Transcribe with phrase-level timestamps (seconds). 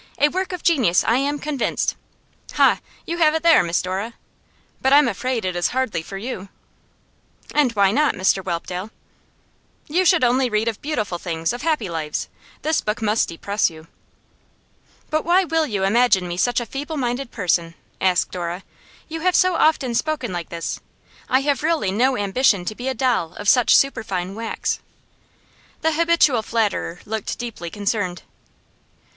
[0.17, 1.95] A work of genius, I am convinced.
[2.53, 2.79] Ha!
[3.05, 4.15] you have it there, Miss Dora.
[4.81, 6.49] But I'm afraid it is hardly for you.'
[7.53, 8.89] 'And why not, Mr Whelpdale?'
[9.87, 12.29] 'You should only read of beautiful things, of happy lives.
[12.63, 13.85] This book must depress you.'
[15.11, 18.63] 'But why will you imagine me such a feeble minded person?' asked Dora.
[19.07, 20.79] 'You have so often spoken like this.
[21.29, 24.79] I have really no ambition to be a doll of such superfine wax.'
[25.81, 28.23] The habitual flatterer looked deeply concerned.